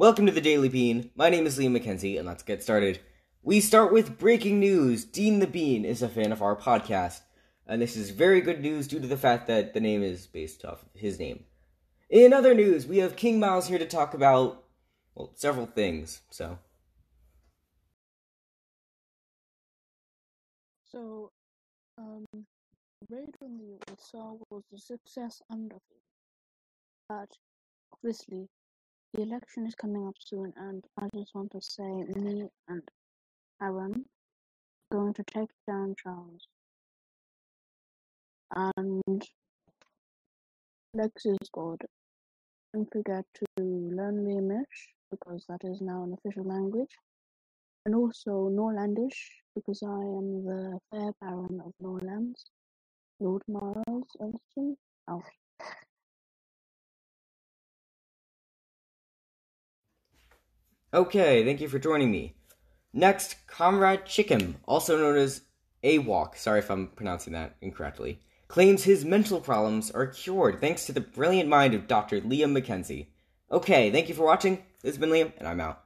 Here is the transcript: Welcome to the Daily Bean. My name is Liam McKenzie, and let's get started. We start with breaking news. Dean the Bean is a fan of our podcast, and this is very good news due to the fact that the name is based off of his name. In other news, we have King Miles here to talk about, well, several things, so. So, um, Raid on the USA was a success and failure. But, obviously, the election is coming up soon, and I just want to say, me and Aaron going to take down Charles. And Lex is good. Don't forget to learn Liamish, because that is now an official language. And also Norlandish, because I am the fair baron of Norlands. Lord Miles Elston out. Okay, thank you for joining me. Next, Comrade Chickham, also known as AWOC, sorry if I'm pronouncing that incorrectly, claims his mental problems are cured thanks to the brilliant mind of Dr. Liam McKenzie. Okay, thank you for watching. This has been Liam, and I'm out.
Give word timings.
Welcome 0.00 0.24
to 0.24 0.32
the 0.32 0.40
Daily 0.40 0.70
Bean. 0.70 1.10
My 1.14 1.28
name 1.28 1.46
is 1.46 1.58
Liam 1.58 1.78
McKenzie, 1.78 2.16
and 2.16 2.26
let's 2.26 2.42
get 2.42 2.62
started. 2.62 3.00
We 3.42 3.60
start 3.60 3.92
with 3.92 4.18
breaking 4.18 4.58
news. 4.58 5.04
Dean 5.04 5.40
the 5.40 5.46
Bean 5.46 5.84
is 5.84 6.00
a 6.00 6.08
fan 6.08 6.32
of 6.32 6.40
our 6.40 6.56
podcast, 6.56 7.20
and 7.66 7.82
this 7.82 7.96
is 7.96 8.08
very 8.08 8.40
good 8.40 8.62
news 8.62 8.88
due 8.88 8.98
to 8.98 9.06
the 9.06 9.18
fact 9.18 9.46
that 9.48 9.74
the 9.74 9.80
name 9.80 10.02
is 10.02 10.26
based 10.26 10.64
off 10.64 10.84
of 10.84 10.88
his 10.98 11.18
name. 11.18 11.44
In 12.08 12.32
other 12.32 12.54
news, 12.54 12.86
we 12.86 12.96
have 12.96 13.14
King 13.14 13.38
Miles 13.38 13.68
here 13.68 13.78
to 13.78 13.84
talk 13.84 14.14
about, 14.14 14.64
well, 15.14 15.32
several 15.34 15.66
things, 15.66 16.22
so. 16.30 16.58
So, 20.90 21.30
um, 21.98 22.24
Raid 23.10 23.36
on 23.42 23.58
the 23.58 23.78
USA 23.86 24.32
was 24.48 24.62
a 24.74 24.78
success 24.78 25.42
and 25.50 25.68
failure. 25.68 25.76
But, 27.06 27.36
obviously, 27.92 28.48
the 29.14 29.22
election 29.22 29.66
is 29.66 29.74
coming 29.74 30.06
up 30.06 30.14
soon, 30.18 30.52
and 30.56 30.84
I 30.98 31.08
just 31.16 31.34
want 31.34 31.50
to 31.52 31.60
say, 31.60 31.82
me 31.82 32.48
and 32.68 32.82
Aaron 33.62 34.04
going 34.92 35.14
to 35.14 35.24
take 35.24 35.50
down 35.66 35.94
Charles. 36.02 36.46
And 38.54 39.22
Lex 40.94 41.26
is 41.26 41.38
good. 41.52 41.82
Don't 42.72 42.90
forget 42.92 43.24
to 43.34 43.46
learn 43.58 44.24
Liamish, 44.24 44.94
because 45.10 45.44
that 45.48 45.60
is 45.64 45.80
now 45.80 46.04
an 46.04 46.14
official 46.14 46.44
language. 46.44 46.90
And 47.86 47.94
also 47.94 48.48
Norlandish, 48.50 49.18
because 49.54 49.82
I 49.82 50.02
am 50.18 50.44
the 50.44 50.78
fair 50.90 51.12
baron 51.20 51.60
of 51.64 51.72
Norlands. 51.82 52.44
Lord 53.20 53.42
Miles 53.48 54.08
Elston 54.20 54.76
out. 55.08 55.22
Okay, 60.92 61.44
thank 61.44 61.60
you 61.60 61.68
for 61.68 61.78
joining 61.78 62.10
me. 62.10 62.34
Next, 62.92 63.36
Comrade 63.46 64.06
Chickham, 64.06 64.56
also 64.66 64.98
known 64.98 65.16
as 65.16 65.42
AWOC, 65.84 66.36
sorry 66.36 66.58
if 66.58 66.68
I'm 66.68 66.88
pronouncing 66.88 67.32
that 67.34 67.54
incorrectly, 67.60 68.18
claims 68.48 68.82
his 68.82 69.04
mental 69.04 69.40
problems 69.40 69.92
are 69.92 70.08
cured 70.08 70.60
thanks 70.60 70.86
to 70.86 70.92
the 70.92 71.00
brilliant 71.00 71.48
mind 71.48 71.74
of 71.74 71.86
Dr. 71.86 72.20
Liam 72.22 72.58
McKenzie. 72.58 73.06
Okay, 73.52 73.92
thank 73.92 74.08
you 74.08 74.16
for 74.16 74.24
watching. 74.24 74.56
This 74.82 74.96
has 74.96 74.98
been 74.98 75.10
Liam, 75.10 75.32
and 75.38 75.46
I'm 75.46 75.60
out. 75.60 75.84